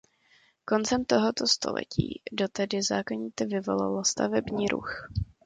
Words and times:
Koncem 0.65 1.05
tohoto 1.05 1.47
století 1.47 2.21
to 2.37 2.47
tedy 2.47 2.83
zákonitě 2.83 3.45
vyvolalo 3.45 4.05
stavební 4.05 4.67
ruch. 4.67 5.09